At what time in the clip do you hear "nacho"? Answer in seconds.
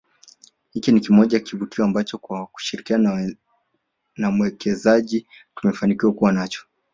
6.31-6.65